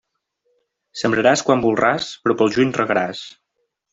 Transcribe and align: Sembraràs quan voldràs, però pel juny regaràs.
Sembraràs 1.01 1.43
quan 1.49 1.61
voldràs, 1.67 2.09
però 2.23 2.37
pel 2.39 2.51
juny 2.57 2.75
regaràs. 2.81 3.21